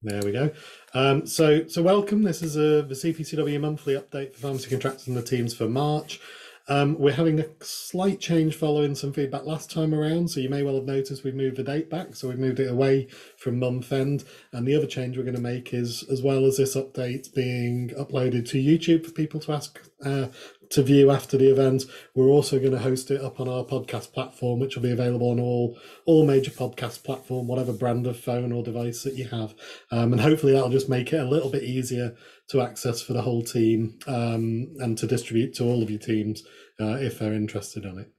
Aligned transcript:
There 0.00 0.22
we 0.24 0.30
go. 0.30 0.50
Um, 0.94 1.26
so, 1.26 1.66
so 1.66 1.82
welcome. 1.82 2.22
This 2.22 2.40
is 2.40 2.56
a, 2.56 2.82
the 2.82 2.94
CPCW 2.94 3.60
monthly 3.60 3.94
update 3.94 4.32
for 4.32 4.40
pharmacy 4.40 4.70
contractors 4.70 5.08
and 5.08 5.16
the 5.16 5.22
teams 5.22 5.54
for 5.54 5.68
March. 5.68 6.20
Um, 6.68 6.98
we're 6.98 7.14
having 7.14 7.40
a 7.40 7.46
slight 7.62 8.20
change 8.20 8.54
following 8.54 8.94
some 8.94 9.12
feedback 9.12 9.44
last 9.44 9.70
time 9.70 9.94
around, 9.94 10.28
so 10.30 10.38
you 10.38 10.50
may 10.50 10.62
well 10.62 10.76
have 10.76 10.84
noticed 10.84 11.24
we've 11.24 11.34
moved 11.34 11.56
the 11.56 11.64
date 11.64 11.88
back, 11.88 12.14
so 12.14 12.28
we've 12.28 12.38
moved 12.38 12.60
it 12.60 12.70
away 12.70 13.08
from 13.38 13.58
month 13.58 13.90
end. 13.90 14.24
And 14.52 14.68
the 14.68 14.76
other 14.76 14.86
change 14.86 15.16
we're 15.16 15.24
going 15.24 15.34
to 15.34 15.40
make 15.40 15.74
is, 15.74 16.04
as 16.12 16.22
well 16.22 16.44
as 16.44 16.58
this 16.58 16.76
update 16.76 17.34
being 17.34 17.88
uploaded 17.98 18.48
to 18.50 18.62
YouTube 18.62 19.04
for 19.04 19.12
people 19.12 19.40
to 19.40 19.52
ask 19.52 19.80
uh, 20.04 20.28
to 20.70 20.82
view 20.82 21.10
after 21.10 21.36
the 21.36 21.50
event, 21.50 21.84
we're 22.14 22.28
also 22.28 22.58
going 22.58 22.72
to 22.72 22.78
host 22.78 23.10
it 23.10 23.20
up 23.20 23.40
on 23.40 23.48
our 23.48 23.64
podcast 23.64 24.12
platform, 24.12 24.60
which 24.60 24.76
will 24.76 24.82
be 24.82 24.90
available 24.90 25.30
on 25.30 25.40
all 25.40 25.78
all 26.04 26.26
major 26.26 26.50
podcast 26.50 27.04
platform, 27.04 27.46
whatever 27.46 27.72
brand 27.72 28.06
of 28.06 28.18
phone 28.18 28.52
or 28.52 28.62
device 28.62 29.02
that 29.02 29.14
you 29.14 29.28
have, 29.28 29.54
um, 29.90 30.12
and 30.12 30.20
hopefully 30.20 30.52
that'll 30.52 30.68
just 30.68 30.88
make 30.88 31.12
it 31.12 31.20
a 31.20 31.28
little 31.28 31.50
bit 31.50 31.62
easier 31.62 32.14
to 32.48 32.60
access 32.60 33.02
for 33.02 33.12
the 33.12 33.22
whole 33.22 33.42
team 33.42 33.98
um, 34.06 34.72
and 34.78 34.96
to 34.98 35.06
distribute 35.06 35.54
to 35.54 35.64
all 35.64 35.82
of 35.82 35.90
your 35.90 35.98
teams 35.98 36.42
uh, 36.80 36.96
if 37.00 37.18
they're 37.18 37.34
interested 37.34 37.84
on 37.84 37.98
it. 37.98 38.10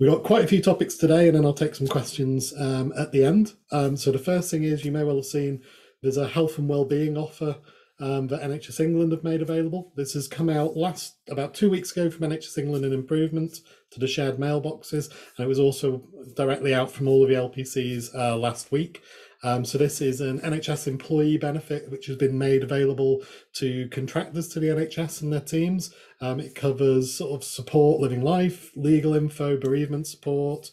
We've 0.00 0.10
got 0.10 0.24
quite 0.24 0.44
a 0.44 0.48
few 0.48 0.60
topics 0.60 0.96
today, 0.96 1.28
and 1.28 1.36
then 1.36 1.44
I'll 1.44 1.52
take 1.52 1.76
some 1.76 1.86
questions 1.86 2.52
um, 2.58 2.92
at 2.96 3.12
the 3.12 3.24
end. 3.24 3.52
Um, 3.70 3.96
so 3.96 4.10
the 4.10 4.18
first 4.18 4.50
thing 4.50 4.64
is 4.64 4.84
you 4.84 4.90
may 4.90 5.04
well 5.04 5.16
have 5.16 5.24
seen 5.24 5.62
there's 6.02 6.16
a 6.16 6.28
health 6.28 6.58
and 6.58 6.68
well-being 6.68 7.16
offer 7.16 7.56
um, 8.00 8.26
that 8.28 8.42
NHS 8.42 8.80
England 8.80 9.12
have 9.12 9.24
made 9.24 9.42
available. 9.42 9.92
This 9.96 10.14
has 10.14 10.26
come 10.26 10.48
out 10.48 10.76
last 10.76 11.16
about 11.28 11.54
two 11.54 11.70
weeks 11.70 11.92
ago 11.92 12.10
from 12.10 12.28
NHS 12.28 12.58
England 12.58 12.84
in 12.84 12.92
improvement 12.92 13.58
to 13.90 14.00
the 14.00 14.08
shared 14.08 14.36
mailboxes, 14.36 15.10
and 15.36 15.44
it 15.44 15.48
was 15.48 15.60
also 15.60 16.02
directly 16.36 16.74
out 16.74 16.90
from 16.90 17.08
all 17.08 17.22
of 17.22 17.28
the 17.28 17.34
LPCs 17.34 18.14
uh, 18.14 18.36
last 18.36 18.72
week. 18.72 19.00
Um, 19.44 19.64
so 19.64 19.76
this 19.76 20.00
is 20.00 20.22
an 20.22 20.40
NHS 20.40 20.86
employee 20.86 21.36
benefit 21.36 21.90
which 21.90 22.06
has 22.06 22.16
been 22.16 22.38
made 22.38 22.62
available 22.62 23.22
to 23.54 23.88
contractors 23.90 24.48
to 24.48 24.60
the 24.60 24.68
NHS 24.68 25.20
and 25.20 25.32
their 25.32 25.40
teams. 25.40 25.94
Um, 26.20 26.40
it 26.40 26.54
covers 26.54 27.14
sort 27.14 27.32
of 27.32 27.44
support, 27.44 28.00
living 28.00 28.22
life, 28.22 28.70
legal 28.74 29.14
info, 29.14 29.58
bereavement 29.58 30.06
support, 30.06 30.70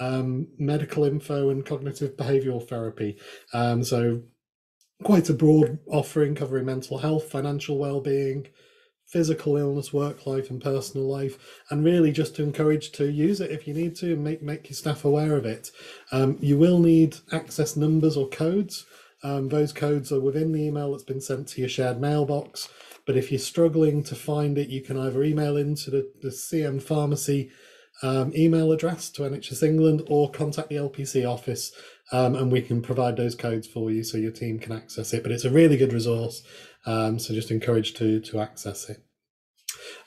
um, 0.00 0.48
medical 0.58 1.04
info, 1.04 1.50
and 1.50 1.66
cognitive 1.66 2.16
behavioural 2.16 2.66
therapy. 2.66 3.18
Um, 3.52 3.84
so 3.84 4.22
quite 5.02 5.28
a 5.28 5.34
broad 5.34 5.78
offering 5.86 6.34
covering 6.34 6.66
mental 6.66 6.98
health, 6.98 7.30
financial 7.30 7.78
well-being, 7.78 8.46
physical 9.06 9.56
illness, 9.56 9.92
work 9.92 10.26
life, 10.26 10.50
and 10.50 10.62
personal 10.62 11.06
life, 11.06 11.62
and 11.70 11.84
really 11.84 12.12
just 12.12 12.36
to 12.36 12.42
encourage 12.42 12.90
to 12.92 13.10
use 13.10 13.40
it 13.40 13.50
if 13.50 13.66
you 13.66 13.74
need 13.74 13.94
to 13.96 14.12
and 14.12 14.24
make 14.24 14.42
make 14.42 14.68
your 14.68 14.76
staff 14.76 15.04
aware 15.04 15.36
of 15.36 15.44
it. 15.44 15.70
Um, 16.12 16.38
you 16.40 16.58
will 16.58 16.78
need 16.78 17.16
access 17.32 17.76
numbers 17.76 18.16
or 18.16 18.28
codes. 18.28 18.86
Um, 19.22 19.48
those 19.48 19.72
codes 19.72 20.12
are 20.12 20.20
within 20.20 20.52
the 20.52 20.62
email 20.62 20.92
that's 20.92 21.04
been 21.04 21.20
sent 21.20 21.48
to 21.48 21.60
your 21.60 21.68
shared 21.68 22.00
mailbox. 22.00 22.68
But 23.06 23.16
if 23.16 23.30
you're 23.30 23.38
struggling 23.38 24.02
to 24.04 24.14
find 24.14 24.56
it, 24.58 24.68
you 24.68 24.80
can 24.80 24.98
either 24.98 25.22
email 25.22 25.56
into 25.56 25.90
the, 25.90 26.10
the 26.22 26.28
CM 26.28 26.82
Pharmacy 26.82 27.50
um, 28.02 28.32
email 28.36 28.72
address 28.72 29.10
to 29.10 29.22
NHS 29.22 29.62
England 29.62 30.02
or 30.08 30.30
contact 30.30 30.68
the 30.68 30.76
LPC 30.76 31.28
office 31.28 31.72
um, 32.12 32.34
and 32.34 32.52
we 32.52 32.60
can 32.60 32.82
provide 32.82 33.16
those 33.16 33.34
codes 33.34 33.66
for 33.66 33.90
you 33.90 34.04
so 34.04 34.18
your 34.18 34.32
team 34.32 34.58
can 34.58 34.72
access 34.72 35.12
it. 35.12 35.22
But 35.22 35.32
it's 35.32 35.44
a 35.44 35.50
really 35.50 35.76
good 35.76 35.92
resource, 35.92 36.42
um, 36.86 37.18
so 37.18 37.34
just 37.34 37.50
encourage 37.50 37.94
to 37.94 38.20
to 38.20 38.40
access 38.40 38.88
it. 38.90 39.02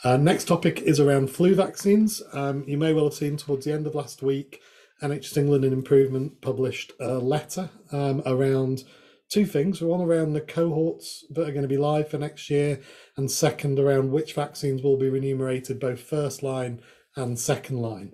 Uh, 0.03 0.17
next 0.17 0.45
topic 0.45 0.81
is 0.81 0.99
around 0.99 1.29
flu 1.29 1.55
vaccines. 1.55 2.21
Um, 2.33 2.63
you 2.67 2.77
may 2.77 2.93
well 2.93 3.05
have 3.05 3.13
seen 3.13 3.37
towards 3.37 3.65
the 3.65 3.73
end 3.73 3.87
of 3.87 3.95
last 3.95 4.21
week, 4.21 4.61
NHS 5.01 5.37
England 5.37 5.63
and 5.63 5.73
Improvement 5.73 6.41
published 6.41 6.91
a 6.99 7.15
letter 7.15 7.69
um, 7.91 8.21
around 8.25 8.83
two 9.29 9.45
things. 9.45 9.81
One 9.81 10.01
around 10.01 10.33
the 10.33 10.41
cohorts 10.41 11.25
that 11.31 11.47
are 11.47 11.51
going 11.51 11.63
to 11.63 11.67
be 11.67 11.77
live 11.77 12.09
for 12.09 12.17
next 12.17 12.49
year, 12.49 12.79
and 13.17 13.29
second 13.29 13.79
around 13.79 14.11
which 14.11 14.33
vaccines 14.33 14.81
will 14.81 14.97
be 14.97 15.09
remunerated 15.09 15.79
both 15.79 15.99
first 15.99 16.43
line 16.43 16.81
and 17.17 17.37
second 17.37 17.81
line. 17.81 18.13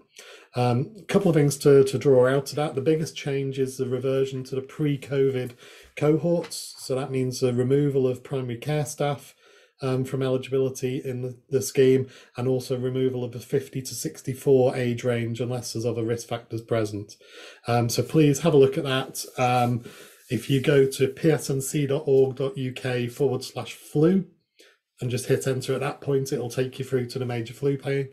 Um, 0.56 0.96
a 1.00 1.06
couple 1.06 1.30
of 1.30 1.36
things 1.36 1.58
to, 1.60 1.84
to 1.84 1.98
draw 1.98 2.28
out 2.28 2.46
to 2.48 2.56
that. 2.56 2.76
The 2.76 2.82
biggest 2.82 3.16
change 3.16 3.60
is 3.60 3.78
the 3.78 3.88
reversion 3.88 4.44
to 4.46 4.56
the 4.56 4.62
pre 4.62 4.98
COVID 4.98 5.52
cohorts. 5.96 6.76
So 6.78 6.96
that 6.96 7.12
means 7.12 7.40
the 7.40 7.54
removal 7.54 8.08
of 8.08 8.24
primary 8.24 8.58
care 8.58 8.86
staff 8.86 9.36
um, 9.82 10.06
from 10.06 10.22
eligibility 10.22 11.02
in 11.04 11.22
the, 11.22 11.38
the, 11.50 11.62
scheme 11.62 12.08
and 12.38 12.48
also 12.48 12.78
removal 12.78 13.24
of 13.24 13.34
the 13.34 13.40
50 13.40 13.82
to 13.82 13.96
64 13.96 14.76
age 14.76 15.04
range 15.04 15.42
unless 15.42 15.74
there's 15.74 15.86
other 15.86 16.04
risk 16.04 16.28
factors 16.28 16.62
present. 16.62 17.16
Um, 17.68 17.90
so 17.90 18.04
please 18.04 18.40
have 18.40 18.54
a 18.54 18.58
look 18.58 18.78
at 18.78 18.86
that. 18.86 19.26
Um, 19.38 19.84
if 20.30 20.50
you 20.50 20.62
go 20.62 20.86
to 20.86 21.08
psnc.org.uk 21.10 23.12
forward 23.12 23.44
slash 23.44 23.74
flu 23.74 24.26
and 25.02 25.12
just 25.12 25.26
hit 25.26 25.48
enter 25.48 25.74
at 25.74 25.82
that 25.82 26.00
point, 26.00 26.32
it'll 26.32 26.50
take 26.50 26.80
you 26.80 26.86
through 26.86 27.08
to 27.08 27.20
the 27.20 27.26
major 27.26 27.54
flu 27.54 27.78
page 27.78 28.08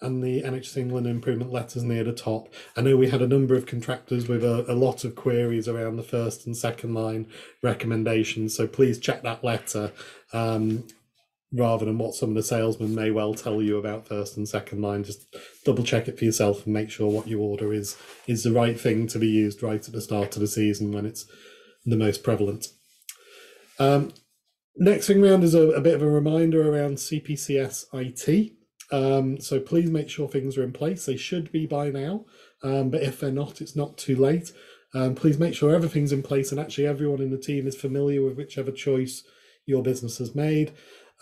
and 0.00 0.22
the 0.22 0.42
NHS 0.42 0.76
England 0.76 1.06
improvement 1.06 1.52
letters 1.52 1.82
near 1.82 2.04
the 2.04 2.12
top. 2.12 2.52
I 2.76 2.82
know 2.82 2.96
we 2.96 3.08
had 3.08 3.22
a 3.22 3.26
number 3.26 3.54
of 3.54 3.66
contractors 3.66 4.28
with 4.28 4.44
a, 4.44 4.70
a 4.70 4.74
lot 4.74 5.04
of 5.04 5.14
queries 5.14 5.66
around 5.66 5.96
the 5.96 6.02
first 6.02 6.46
and 6.46 6.56
second 6.56 6.94
line 6.94 7.26
recommendations, 7.62 8.54
so 8.54 8.66
please 8.66 8.98
check 8.98 9.22
that 9.22 9.42
letter 9.42 9.92
um, 10.32 10.86
rather 11.52 11.84
than 11.84 11.98
what 11.98 12.14
some 12.14 12.30
of 12.30 12.34
the 12.34 12.42
salesmen 12.42 12.94
may 12.94 13.10
well 13.10 13.32
tell 13.32 13.62
you 13.62 13.78
about 13.78 14.06
first 14.06 14.36
and 14.36 14.48
second 14.48 14.82
line. 14.82 15.04
Just 15.04 15.34
double 15.64 15.84
check 15.84 16.08
it 16.08 16.18
for 16.18 16.24
yourself 16.24 16.64
and 16.64 16.74
make 16.74 16.90
sure 16.90 17.08
what 17.08 17.28
you 17.28 17.40
order 17.40 17.72
is 17.72 17.96
is 18.26 18.42
the 18.42 18.52
right 18.52 18.78
thing 18.78 19.06
to 19.06 19.18
be 19.18 19.28
used 19.28 19.62
right 19.62 19.86
at 19.86 19.92
the 19.92 20.00
start 20.00 20.34
of 20.36 20.40
the 20.40 20.48
season 20.48 20.92
when 20.92 21.06
it's 21.06 21.26
the 21.86 21.96
most 21.96 22.22
prevalent. 22.22 22.68
Um, 23.78 24.12
next 24.76 25.06
thing 25.06 25.22
round 25.22 25.44
is 25.44 25.54
a, 25.54 25.70
a 25.70 25.80
bit 25.80 25.94
of 25.94 26.02
a 26.02 26.10
reminder 26.10 26.68
around 26.68 26.96
CPCS 26.96 27.86
IT. 27.92 28.52
Um, 28.92 29.40
so 29.40 29.60
please 29.60 29.90
make 29.90 30.08
sure 30.08 30.28
things 30.28 30.56
are 30.56 30.62
in 30.62 30.72
place. 30.72 31.06
They 31.06 31.16
should 31.16 31.50
be 31.50 31.66
by 31.66 31.90
now, 31.90 32.26
um, 32.62 32.90
but 32.90 33.02
if 33.02 33.20
they're 33.20 33.30
not, 33.30 33.60
it's 33.60 33.76
not 33.76 33.96
too 33.96 34.16
late. 34.16 34.52
Um, 34.94 35.14
please 35.14 35.38
make 35.38 35.54
sure 35.54 35.74
everything's 35.74 36.12
in 36.12 36.22
place 36.22 36.52
and 36.52 36.60
actually 36.60 36.86
everyone 36.86 37.20
in 37.20 37.30
the 37.30 37.38
team 37.38 37.66
is 37.66 37.76
familiar 37.76 38.22
with 38.22 38.36
whichever 38.36 38.70
choice 38.70 39.24
your 39.66 39.82
business 39.82 40.18
has 40.18 40.34
made. 40.34 40.72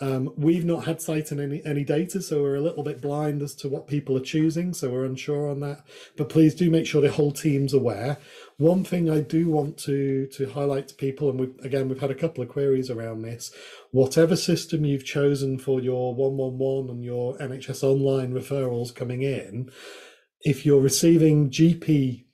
Um, 0.01 0.33
we've 0.35 0.65
not 0.65 0.85
had 0.85 1.01
sight 1.01 1.31
in 1.31 1.39
any, 1.39 1.63
any 1.65 1.83
data, 1.83 2.21
so 2.21 2.41
we're 2.41 2.55
a 2.55 2.61
little 2.61 2.83
bit 2.83 2.99
blind 2.99 3.41
as 3.41 3.53
to 3.55 3.69
what 3.69 3.87
people 3.87 4.17
are 4.17 4.21
choosing, 4.21 4.73
so 4.73 4.89
we're 4.89 5.05
unsure 5.05 5.49
on 5.49 5.59
that. 5.59 5.85
But 6.17 6.29
please 6.29 6.55
do 6.55 6.71
make 6.71 6.87
sure 6.87 7.01
the 7.01 7.11
whole 7.11 7.31
team's 7.31 7.73
aware. 7.73 8.17
One 8.57 8.83
thing 8.83 9.09
I 9.09 9.21
do 9.21 9.49
want 9.49 9.77
to 9.79 10.27
to 10.33 10.49
highlight 10.49 10.87
to 10.89 10.95
people, 10.95 11.29
and 11.29 11.39
we 11.39 11.47
again 11.63 11.87
we've 11.87 12.01
had 12.01 12.11
a 12.11 12.15
couple 12.15 12.43
of 12.43 12.49
queries 12.49 12.89
around 12.89 13.21
this. 13.21 13.51
Whatever 13.91 14.35
system 14.35 14.83
you've 14.83 15.05
chosen 15.05 15.59
for 15.59 15.79
your 15.79 16.15
111 16.15 16.89
and 16.89 17.03
your 17.03 17.37
NHS 17.37 17.83
online 17.83 18.33
referrals 18.33 18.93
coming 18.93 19.21
in, 19.21 19.69
if 20.41 20.65
you're 20.65 20.81
receiving 20.81 21.51
GP 21.51 22.25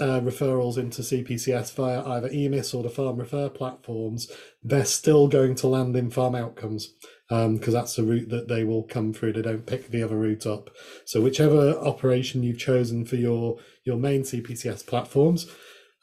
uh, 0.00 0.20
referrals 0.20 0.78
into 0.78 1.02
CPCS 1.02 1.74
via 1.74 2.02
either 2.04 2.28
EMIS 2.28 2.74
or 2.74 2.82
the 2.82 2.88
PharmRefer 2.88 3.54
platforms, 3.54 4.30
they're 4.62 4.84
still 4.84 5.28
going 5.28 5.54
to 5.56 5.66
land 5.66 5.96
in 5.96 6.10
PharmOutcomes 6.10 6.84
because 7.28 7.68
um, 7.68 7.74
that's 7.74 7.96
the 7.96 8.02
route 8.02 8.28
that 8.28 8.48
they 8.48 8.62
will 8.64 8.82
come 8.82 9.12
through. 9.12 9.32
They 9.32 9.42
don't 9.42 9.66
pick 9.66 9.88
the 9.88 10.02
other 10.02 10.16
route 10.16 10.46
up. 10.46 10.70
So 11.04 11.20
whichever 11.20 11.72
operation 11.78 12.42
you've 12.42 12.58
chosen 12.58 13.04
for 13.04 13.16
your 13.16 13.58
your 13.84 13.96
main 13.96 14.22
CPCS 14.22 14.86
platforms, 14.86 15.50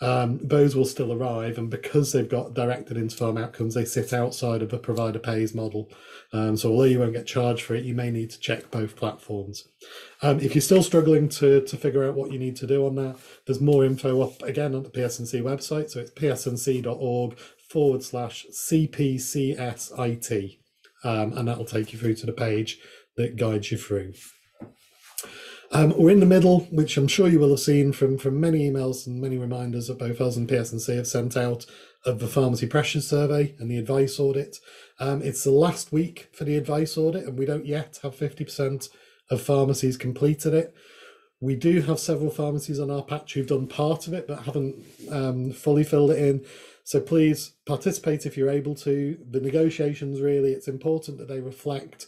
um, 0.01 0.39
those 0.41 0.75
will 0.75 0.85
still 0.85 1.11
arrive, 1.11 1.57
and 1.57 1.69
because 1.69 2.13
they've 2.13 2.29
got 2.29 2.53
directed 2.53 2.95
into 2.95 3.17
Pharm 3.17 3.41
Outcomes, 3.41 3.73
they 3.73 3.83
sit 3.83 4.13
outside 4.13 4.61
of 4.61 4.69
the 4.69 4.77
provider 4.77 5.19
pays 5.19 5.53
model. 5.53 5.89
Um, 6.31 6.55
so 6.55 6.71
although 6.71 6.85
you 6.85 6.99
won't 6.99 7.13
get 7.13 7.27
charged 7.27 7.63
for 7.63 7.75
it, 7.75 7.83
you 7.83 7.93
may 7.93 8.09
need 8.09 8.29
to 8.29 8.39
check 8.39 8.71
both 8.71 8.95
platforms. 8.95 9.67
Um, 10.21 10.39
if 10.39 10.55
you're 10.55 10.61
still 10.61 10.83
struggling 10.83 11.27
to 11.29 11.61
to 11.61 11.77
figure 11.77 12.07
out 12.07 12.15
what 12.15 12.31
you 12.31 12.39
need 12.39 12.55
to 12.57 12.67
do 12.67 12.85
on 12.85 12.95
that, 12.95 13.17
there's 13.45 13.59
more 13.59 13.83
info 13.83 14.21
up 14.21 14.41
again 14.41 14.73
on 14.73 14.83
the 14.83 14.89
PSNC 14.89 15.41
website. 15.41 15.89
So 15.89 15.99
it's 15.99 16.11
psnc.org 16.11 17.37
forward 17.69 18.01
slash 18.03 18.45
CPCSIT, 18.51 19.57
um, 21.03 21.33
and 21.37 21.47
that'll 21.47 21.65
take 21.65 21.91
you 21.91 21.99
through 21.99 22.15
to 22.15 22.25
the 22.25 22.31
page 22.31 22.79
that 23.17 23.35
guides 23.35 23.69
you 23.71 23.77
through. 23.77 24.13
Um, 25.71 25.93
we're 25.97 26.09
in 26.09 26.19
the 26.19 26.25
middle, 26.25 26.61
which 26.71 26.97
I'm 26.97 27.07
sure 27.07 27.27
you 27.27 27.39
will 27.39 27.51
have 27.51 27.59
seen 27.59 27.91
from, 27.91 28.17
from 28.17 28.39
many 28.39 28.69
emails 28.69 29.05
and 29.05 29.21
many 29.21 29.37
reminders 29.37 29.87
that 29.87 29.99
both 29.99 30.19
us 30.19 30.35
and 30.35 30.49
PSNC 30.49 30.95
have 30.95 31.07
sent 31.07 31.37
out 31.37 31.67
of 32.05 32.19
the 32.19 32.27
pharmacy 32.27 32.65
pressures 32.65 33.07
survey 33.07 33.55
and 33.59 33.69
the 33.69 33.77
advice 33.77 34.19
audit. 34.19 34.57
Um, 34.99 35.21
it's 35.21 35.43
the 35.43 35.51
last 35.51 35.91
week 35.91 36.29
for 36.33 36.43
the 36.43 36.57
advice 36.57 36.97
audit, 36.97 37.25
and 37.25 37.37
we 37.37 37.45
don't 37.45 37.67
yet 37.67 37.99
have 38.01 38.15
50% 38.15 38.89
of 39.29 39.41
pharmacies 39.41 39.95
completed 39.95 40.55
it. 40.55 40.73
We 41.39 41.55
do 41.55 41.81
have 41.81 41.99
several 41.99 42.31
pharmacies 42.31 42.79
on 42.79 42.89
our 42.89 43.03
patch 43.03 43.33
who've 43.33 43.47
done 43.47 43.67
part 43.67 44.07
of 44.07 44.13
it 44.13 44.27
but 44.27 44.43
haven't 44.43 44.75
um, 45.11 45.51
fully 45.51 45.83
filled 45.83 46.11
it 46.11 46.19
in. 46.19 46.45
So 46.83 46.99
please 46.99 47.53
participate 47.67 48.25
if 48.25 48.35
you're 48.35 48.49
able 48.49 48.75
to. 48.75 49.17
The 49.29 49.39
negotiations 49.39 50.19
really, 50.19 50.51
it's 50.51 50.67
important 50.67 51.19
that 51.19 51.27
they 51.27 51.39
reflect 51.39 52.07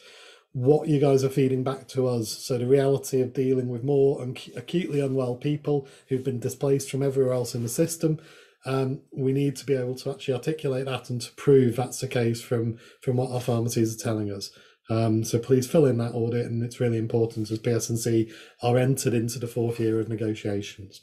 what 0.53 0.87
you 0.87 0.99
guys 0.99 1.23
are 1.23 1.29
feeding 1.29 1.63
back 1.63 1.87
to 1.89 2.07
us. 2.07 2.29
So 2.29 2.57
the 2.57 2.65
reality 2.65 3.21
of 3.21 3.33
dealing 3.33 3.69
with 3.69 3.83
more 3.83 4.21
and 4.21 4.37
acutely 4.55 4.99
unwell 4.99 5.35
people 5.35 5.87
who've 6.07 6.23
been 6.23 6.39
displaced 6.39 6.89
from 6.89 7.03
everywhere 7.03 7.33
else 7.33 7.55
in 7.55 7.63
the 7.63 7.69
system, 7.69 8.19
um, 8.65 9.01
we 9.11 9.31
need 9.31 9.55
to 9.57 9.65
be 9.65 9.73
able 9.73 9.95
to 9.95 10.11
actually 10.11 10.33
articulate 10.33 10.85
that 10.85 11.09
and 11.09 11.21
to 11.21 11.31
prove 11.33 11.75
that's 11.75 11.99
the 11.99 12.07
case 12.07 12.41
from 12.41 12.77
from 13.01 13.17
what 13.17 13.31
our 13.31 13.41
pharmacies 13.41 13.95
are 13.95 14.03
telling 14.03 14.31
us. 14.31 14.51
Um, 14.89 15.23
so 15.23 15.39
please 15.39 15.67
fill 15.67 15.85
in 15.85 15.97
that 15.99 16.13
audit, 16.13 16.47
and 16.47 16.61
it's 16.63 16.79
really 16.79 16.97
important 16.97 17.49
as 17.49 17.59
PSNC 17.59 18.31
are 18.61 18.77
entered 18.77 19.13
into 19.13 19.39
the 19.39 19.47
fourth 19.47 19.79
year 19.79 19.99
of 19.99 20.09
negotiations. 20.09 21.01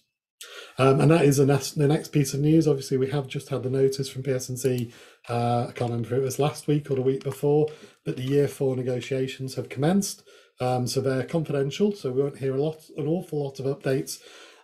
Um, 0.79 1.01
and 1.01 1.11
that 1.11 1.25
is 1.25 1.39
the 1.39 1.47
next, 1.47 2.13
piece 2.13 2.35
of 2.35 2.41
news. 2.41 2.69
Obviously, 2.69 2.97
we 2.97 3.11
have 3.11 3.27
just 3.27 3.49
had 3.49 3.63
the 3.63 3.71
notice 3.71 4.09
from 4.09 4.23
PSNC. 4.23 4.93
Uh, 5.29 5.67
I 5.69 5.73
can't 5.73 5.91
remember 5.91 6.15
if 6.15 6.21
it 6.21 6.25
was 6.25 6.39
last 6.39 6.67
week 6.67 6.91
or 6.91 6.95
the 6.95 7.03
week 7.03 7.25
before, 7.25 7.69
but 8.05 8.17
the 8.17 8.23
year 8.23 8.49
four 8.49 8.77
negotiations 8.77 9.57
have 9.57 9.69
commenced. 9.69 10.23
Um, 10.61 10.87
so 10.87 11.01
they're 11.01 11.25
confidential, 11.25 11.93
so 11.93 12.11
we 12.11 12.23
won't 12.23 12.39
hear 12.39 12.55
a 12.55 12.63
lot, 12.63 12.89
an 12.97 13.07
awful 13.07 13.45
lot 13.45 13.61
of 13.61 13.67
updates 13.67 14.21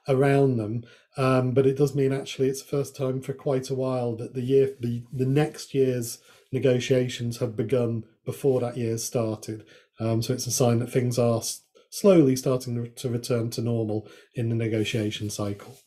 around 0.09 0.57
them. 0.57 0.85
Um, 1.17 1.53
but 1.53 1.67
it 1.67 1.77
does 1.77 1.95
mean 1.95 2.13
actually 2.13 2.49
it's 2.49 2.63
the 2.63 2.77
first 2.77 2.97
time 2.97 3.21
for 3.21 3.33
quite 3.33 3.71
a 3.71 3.75
while 3.75 4.17
that 4.17 4.35
the 4.35 4.43
year, 4.43 4.75
the 4.81 5.05
the 5.13 5.27
next 5.27 5.73
year's 5.73 6.19
negotiations 6.51 7.39
have 7.39 7.57
begun 7.57 8.05
before 8.25 8.61
that 8.61 8.77
year 8.77 8.99
started. 8.99 9.65
Um, 10.01 10.23
so 10.23 10.33
it's 10.33 10.47
a 10.47 10.51
sign 10.51 10.81
that 10.81 10.91
things 10.91 11.19
are 11.19 11.41
slowly 11.95 12.35
starting 12.35 12.93
to 12.93 13.09
return 13.09 13.51
to 13.51 13.63
normal 13.63 14.09
in 14.35 14.49
the 14.49 14.55
negotiation 14.55 15.31
cycle. 15.31 15.79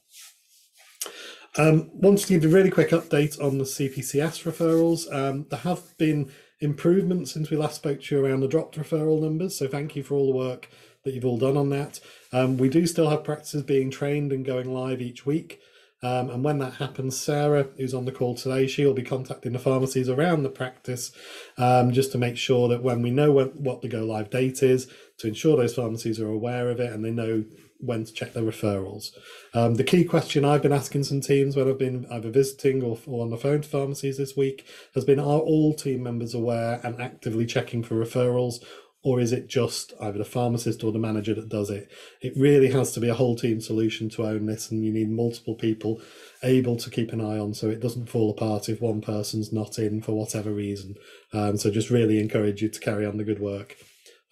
Um, 1.58 1.90
wanted 1.92 2.26
to 2.28 2.40
give 2.40 2.46
a 2.46 2.56
really 2.56 2.70
quick 2.70 2.92
update 2.92 3.44
on 3.44 3.58
the 3.58 3.66
CPCS 3.66 4.44
referrals. 4.44 5.12
Um, 5.14 5.48
there 5.50 5.60
have 5.60 5.98
been 5.98 6.32
improvements 6.62 7.32
since 7.32 7.50
we 7.50 7.58
last 7.58 7.76
spoke 7.76 8.02
to 8.04 8.16
you 8.16 8.26
around 8.26 8.40
the 8.40 8.48
dropped 8.48 8.78
referral 8.78 9.22
numbers. 9.22 9.58
So 9.58 9.68
thank 9.68 9.96
you 9.96 10.04
for 10.04 10.16
all 10.16 10.32
the 10.32 10.38
work 10.38 10.70
that 11.04 11.14
you've 11.14 11.26
all 11.26 11.38
done 11.38 11.58
on 11.58 11.70
that. 11.72 12.00
Um, 12.32 12.58
we 12.58 12.70
do 12.70 12.88
still 12.88 13.10
have 13.10 13.24
practices 13.24 13.64
being 13.64 13.92
trained 13.92 14.32
and 14.32 14.46
going 14.46 14.72
live 14.74 15.02
each 15.02 15.26
week. 15.26 15.60
Um, 16.04 16.30
and 16.30 16.44
when 16.44 16.60
that 16.60 16.76
happens, 16.76 17.20
Sarah, 17.20 17.68
who's 17.78 17.94
on 17.94 18.06
the 18.06 18.12
call 18.12 18.36
today, 18.36 18.68
she'll 18.68 18.94
be 18.94 19.04
contacting 19.04 19.54
the 19.54 19.60
pharmacies 19.60 20.10
around 20.10 20.44
the 20.44 20.50
practice 20.50 21.12
um, 21.58 21.92
just 21.92 22.12
to 22.12 22.18
make 22.18 22.38
sure 22.38 22.68
that 22.70 22.84
when 22.84 23.02
we 23.02 23.10
know 23.10 23.32
when, 23.32 23.48
what 23.48 23.82
the 23.82 23.88
go 23.88 24.04
live 24.04 24.30
date 24.30 24.62
is, 24.62 24.88
to 25.18 25.28
ensure 25.28 25.58
those 25.58 25.74
pharmacies 25.74 26.20
are 26.20 26.30
aware 26.30 26.70
of 26.70 26.80
it 26.80 26.94
and 26.94 27.04
they 27.04 27.12
know 27.12 27.44
when 27.80 28.04
to 28.06 28.14
check 28.14 28.34
their 28.34 28.44
referrals. 28.44 29.10
Um, 29.54 29.76
the 29.76 29.84
key 29.84 30.04
question 30.04 30.46
I've 30.46 30.62
been 30.62 30.74
asking 30.74 31.04
some 31.04 31.22
teams 31.22 31.56
when 31.56 31.68
I've 31.68 31.78
been 31.78 32.06
either 32.12 32.30
visiting 32.30 32.84
or, 32.84 32.98
or 33.06 33.24
on 33.24 33.30
the 33.30 33.38
phone 33.38 33.62
to 33.62 33.70
pharmacies 33.70 34.18
this 34.18 34.36
week 34.36 34.66
has 34.96 35.06
been 35.06 35.20
are 35.20 35.40
all 35.40 35.74
team 35.74 36.04
members 36.04 36.34
aware 36.34 36.80
and 36.84 37.02
actively 37.02 37.46
checking 37.46 37.84
for 37.84 37.96
referrals? 37.96 38.64
Or 39.08 39.22
is 39.22 39.32
it 39.32 39.48
just 39.48 39.94
either 40.02 40.18
the 40.18 40.26
pharmacist 40.26 40.84
or 40.84 40.92
the 40.92 41.00
manager 41.00 41.34
that 41.34 41.48
does 41.48 41.70
it? 41.70 41.90
It 42.22 42.34
really 42.36 42.72
has 42.72 42.92
to 42.92 43.00
be 43.00 43.08
a 43.08 43.14
whole 43.14 43.38
team 43.38 43.62
solution 43.62 44.10
to 44.10 44.26
own 44.26 44.48
this, 44.48 44.70
and 44.70 44.84
you 44.84 44.92
need 44.92 45.10
multiple 45.10 45.56
people 45.56 46.02
able 46.44 46.76
to 46.76 46.90
keep 46.90 47.14
an 47.14 47.22
eye 47.22 47.40
on 47.40 47.54
so 47.54 47.70
it 47.70 47.80
doesn't 47.80 48.10
fall 48.10 48.30
apart 48.30 48.68
if 48.68 48.82
one 48.82 49.00
person's 49.00 49.54
not 49.54 49.80
in 49.80 50.02
for 50.02 50.12
whatever 50.12 50.52
reason. 50.52 50.96
Um, 51.32 51.56
so 51.56 51.72
just 51.72 51.90
really 51.90 52.20
encourage 52.20 52.62
you 52.62 52.68
to 52.68 52.80
carry 52.82 53.06
on 53.06 53.16
the 53.16 53.24
good 53.24 53.40
work 53.40 53.78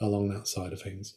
along 0.02 0.28
that 0.28 0.46
side 0.46 0.74
of 0.74 0.82
things. 0.82 1.16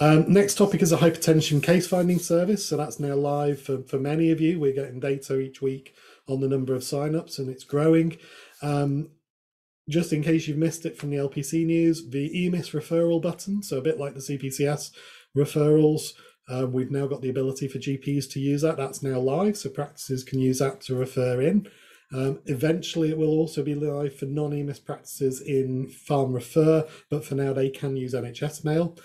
Um, 0.00 0.32
next 0.32 0.56
topic 0.56 0.82
is 0.82 0.90
a 0.90 0.96
hypertension 0.96 1.62
case 1.62 1.86
finding 1.86 2.18
service. 2.18 2.66
So 2.66 2.76
that's 2.76 2.98
now 2.98 3.14
live 3.14 3.62
for, 3.62 3.84
for 3.84 4.00
many 4.00 4.32
of 4.32 4.40
you. 4.40 4.58
We're 4.58 4.74
getting 4.74 4.98
data 4.98 5.38
each 5.38 5.62
week 5.62 5.94
on 6.26 6.40
the 6.40 6.48
number 6.48 6.74
of 6.74 6.82
signups 6.82 7.38
and 7.38 7.48
it's 7.48 7.62
growing. 7.62 8.16
Um, 8.60 9.10
just 9.90 10.12
in 10.12 10.22
case 10.22 10.46
you've 10.46 10.56
missed 10.56 10.86
it 10.86 10.96
from 10.96 11.10
the 11.10 11.16
LPC 11.16 11.66
news, 11.66 12.08
the 12.08 12.30
EMIS 12.30 12.70
referral 12.70 13.20
button, 13.20 13.62
so 13.62 13.76
a 13.76 13.82
bit 13.82 13.98
like 13.98 14.14
the 14.14 14.20
CPCS 14.20 14.92
referrals, 15.36 16.12
uh, 16.48 16.66
we've 16.66 16.90
now 16.90 17.06
got 17.06 17.22
the 17.22 17.28
ability 17.28 17.68
for 17.68 17.78
GPs 17.78 18.30
to 18.30 18.40
use 18.40 18.62
that. 18.62 18.76
That's 18.76 19.02
now 19.02 19.18
live, 19.18 19.56
so 19.56 19.68
practices 19.68 20.24
can 20.24 20.38
use 20.38 20.60
that 20.60 20.80
to 20.82 20.94
refer 20.94 21.40
in. 21.40 21.68
Um, 22.12 22.40
eventually, 22.46 23.10
it 23.10 23.18
will 23.18 23.30
also 23.30 23.62
be 23.62 23.74
live 23.74 24.16
for 24.16 24.26
non 24.26 24.52
EMIS 24.52 24.84
practices 24.84 25.40
in 25.40 25.88
PharmRefer, 26.08 26.88
but 27.08 27.24
for 27.24 27.34
now, 27.34 27.52
they 27.52 27.70
can 27.70 27.96
use 27.96 28.14
NHS 28.14 28.64
Mail. 28.64 28.96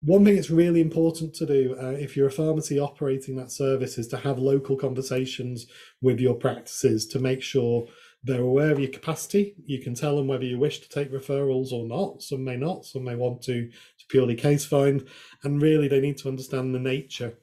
One 0.00 0.24
thing 0.24 0.36
it's 0.36 0.50
really 0.50 0.82
important 0.82 1.34
to 1.36 1.46
do 1.46 1.76
uh, 1.80 1.92
if 1.92 2.14
you're 2.14 2.28
a 2.28 2.32
pharmacy 2.32 2.78
operating 2.78 3.36
that 3.36 3.50
service 3.50 3.96
is 3.96 4.06
to 4.08 4.18
have 4.18 4.38
local 4.38 4.76
conversations 4.76 5.66
with 6.02 6.20
your 6.20 6.34
practices 6.34 7.06
to 7.08 7.18
make 7.18 7.42
sure 7.42 7.86
they're 8.24 8.40
aware 8.40 8.72
of 8.72 8.80
your 8.80 8.90
capacity. 8.90 9.54
You 9.66 9.80
can 9.80 9.94
tell 9.94 10.16
them 10.16 10.26
whether 10.26 10.44
you 10.44 10.58
wish 10.58 10.80
to 10.80 10.88
take 10.88 11.12
referrals 11.12 11.72
or 11.72 11.86
not. 11.86 12.22
Some 12.22 12.42
may 12.42 12.56
not, 12.56 12.86
some 12.86 13.04
may 13.04 13.14
want 13.14 13.42
to, 13.42 13.68
to 13.68 14.06
purely 14.08 14.34
case 14.34 14.64
find. 14.64 15.06
And 15.42 15.60
really, 15.60 15.88
they 15.88 16.00
need 16.00 16.16
to 16.18 16.28
understand 16.28 16.74
the 16.74 16.78
nature 16.78 17.38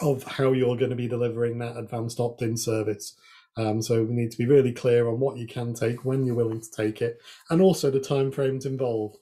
of 0.00 0.22
how 0.22 0.52
you're 0.52 0.76
going 0.76 0.90
to 0.90 0.96
be 0.96 1.08
delivering 1.08 1.58
that 1.58 1.76
advanced 1.76 2.20
opt 2.20 2.42
in 2.42 2.56
service. 2.56 3.16
Um, 3.56 3.82
so 3.82 4.04
we 4.04 4.14
need 4.14 4.30
to 4.30 4.38
be 4.38 4.46
really 4.46 4.72
clear 4.72 5.08
on 5.08 5.18
what 5.18 5.38
you 5.38 5.46
can 5.46 5.74
take, 5.74 6.04
when 6.04 6.24
you're 6.24 6.34
willing 6.34 6.60
to 6.60 6.70
take 6.70 7.02
it, 7.02 7.20
and 7.50 7.60
also 7.60 7.90
the 7.90 7.98
timeframes 7.98 8.66
involved, 8.66 9.16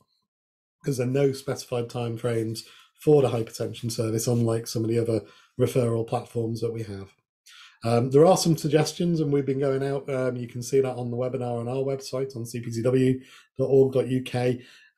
because 0.82 0.98
there 0.98 1.06
are 1.06 1.10
no 1.10 1.32
specified 1.32 1.88
timeframes 1.88 2.60
for 3.00 3.22
the 3.22 3.28
hypertension 3.28 3.90
service, 3.92 4.26
unlike 4.26 4.66
some 4.66 4.82
of 4.82 4.90
the 4.90 4.98
other 4.98 5.22
referral 5.58 6.06
platforms 6.06 6.60
that 6.60 6.72
we 6.72 6.82
have. 6.82 7.14
Um, 7.84 8.10
there 8.10 8.24
are 8.24 8.36
some 8.36 8.56
suggestions, 8.56 9.20
and 9.20 9.32
we've 9.32 9.44
been 9.44 9.60
going 9.60 9.84
out. 9.84 10.08
Um, 10.08 10.36
you 10.36 10.48
can 10.48 10.62
see 10.62 10.80
that 10.80 10.96
on 10.96 11.10
the 11.10 11.16
webinar 11.16 11.60
on 11.60 11.68
our 11.68 11.84
website 11.84 12.34
on 12.34 12.44
cpcw.org.uk. 12.44 13.20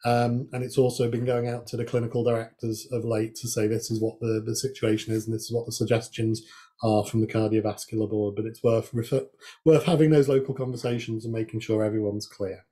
Um, 0.05 0.49
and 0.53 0.62
it's 0.62 0.79
also 0.79 1.11
been 1.11 1.25
going 1.25 1.49
out 1.49 1.67
to 1.69 1.77
the 1.77 1.85
clinical 1.85 2.23
directors 2.23 2.87
of 2.93 3.05
late 3.05 3.35
to 3.37 3.49
say 3.49 3.67
this 3.67 3.91
is 3.91 4.00
what 4.00 4.21
the, 4.21 4.41
the 4.44 4.55
situation 4.55 5.12
is 5.12 5.27
and 5.27 5.35
this 5.35 5.44
is 5.44 5.53
what 5.53 5.67
the 5.67 5.73
suggestions 5.73 6.43
are 6.83 7.05
from 7.05 7.21
the 7.23 7.27
cardiovascular 7.27 8.09
board. 8.09 8.37
But 8.37 8.44
it's 8.44 8.62
worth 8.62 8.94
refer- 8.94 9.27
worth 9.65 9.85
having 9.85 10.11
those 10.11 10.29
local 10.29 10.55
conversations 10.55 11.25
and 11.25 11.35
making 11.35 11.61
sure 11.61 11.83
everyone's 11.83 12.27
clear. 12.27 12.67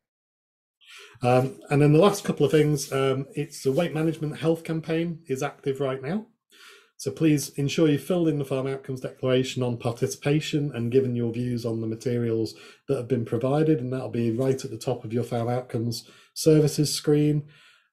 Um, 1.22 1.58
and 1.70 1.82
then 1.82 1.92
the 1.92 1.98
last 1.98 2.24
couple 2.24 2.46
of 2.46 2.52
things, 2.52 2.92
um, 2.92 3.26
it's 3.34 3.62
the 3.62 3.72
weight 3.72 3.94
management 3.94 4.38
health 4.38 4.62
campaign 4.62 5.20
is 5.26 5.42
active 5.42 5.80
right 5.80 6.02
now. 6.02 6.26
So 6.96 7.10
please 7.10 7.50
ensure 7.50 7.88
you've 7.88 8.04
filled 8.04 8.28
in 8.28 8.38
the 8.38 8.44
PharmOutcomes 8.44 9.02
declaration 9.02 9.62
on 9.62 9.76
participation 9.76 10.70
and 10.74 10.92
given 10.92 11.16
your 11.16 11.32
views 11.32 11.66
on 11.66 11.80
the 11.80 11.86
materials 11.86 12.54
that 12.88 12.96
have 12.96 13.08
been 13.08 13.24
provided, 13.24 13.80
and 13.80 13.92
that'll 13.92 14.08
be 14.08 14.30
right 14.30 14.64
at 14.64 14.70
the 14.70 14.78
top 14.78 15.04
of 15.04 15.12
your 15.12 15.24
PharmOutcomes 15.24 16.08
services 16.34 16.94
screen. 16.94 17.44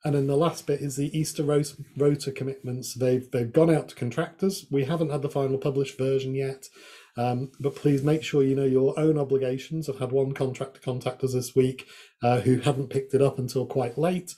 And 0.03 0.15
then 0.15 0.27
the 0.27 0.37
last 0.37 0.65
bit 0.65 0.81
is 0.81 0.95
the 0.95 1.15
Easter 1.17 1.43
rota 1.43 2.31
commitments. 2.31 2.95
They've 2.95 3.29
they've 3.31 3.51
gone 3.51 3.69
out 3.69 3.89
to 3.89 3.95
contractors. 3.95 4.65
We 4.71 4.85
haven't 4.85 5.11
had 5.11 5.21
the 5.21 5.29
final 5.29 5.59
published 5.59 5.97
version 5.97 6.33
yet, 6.33 6.69
um, 7.17 7.51
but 7.59 7.75
please 7.75 8.03
make 8.03 8.23
sure 8.23 8.43
you 8.43 8.55
know 8.55 8.65
your 8.65 8.97
own 8.99 9.19
obligations. 9.19 9.87
I've 9.87 9.99
had 9.99 10.11
one 10.11 10.33
contractor 10.33 10.79
contact 10.79 11.23
us 11.23 11.33
this 11.33 11.55
week 11.55 11.85
uh, 12.23 12.41
who 12.41 12.59
hadn't 12.59 12.89
picked 12.89 13.13
it 13.13 13.21
up 13.21 13.37
until 13.37 13.65
quite 13.67 13.97
late. 13.97 14.33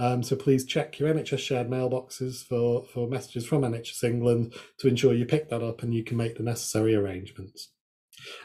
Um, 0.00 0.22
so 0.22 0.34
please 0.36 0.64
check 0.64 0.98
your 0.98 1.12
NHS 1.12 1.38
shared 1.38 1.68
mailboxes 1.68 2.44
for, 2.44 2.84
for 2.84 3.08
messages 3.08 3.46
from 3.46 3.62
NHS 3.62 4.04
England 4.04 4.54
to 4.78 4.88
ensure 4.88 5.14
you 5.14 5.24
pick 5.24 5.48
that 5.50 5.62
up 5.62 5.82
and 5.82 5.94
you 5.94 6.02
can 6.02 6.16
make 6.16 6.36
the 6.36 6.42
necessary 6.42 6.94
arrangements. 6.94 7.70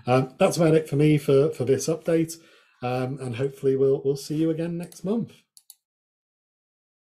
Um, 0.06 0.36
that's 0.38 0.58
about 0.58 0.75
it 0.75 0.88
for 0.88 0.96
me 0.96 1.18
for, 1.18 1.50
for 1.50 1.65
this 1.65 1.88
update. 1.88 2.36
Um, 2.82 3.18
and 3.20 3.36
hopefully 3.36 3.75
we'll, 3.75 4.01
we'll 4.06 4.15
see 4.15 4.36
you 4.36 4.50
again 4.50 4.77
next 4.77 5.03
month. 5.03 5.34